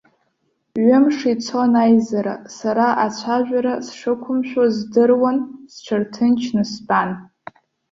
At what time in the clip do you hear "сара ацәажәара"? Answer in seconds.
2.57-3.73